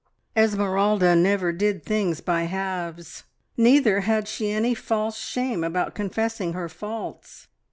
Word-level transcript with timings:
Esmeralda 0.35 1.15
never 1.15 1.51
did 1.53 1.83
things 1.85 2.21
by 2.21 2.45
halves; 2.45 3.23
neither 3.55 3.99
had 3.99 4.27
she 4.27 4.49
any 4.49 4.73
false 4.73 5.15
shame 5.19 5.63
about 5.63 5.93
confessing 5.93 6.53
her 6.53 6.67
faults. 6.67 7.45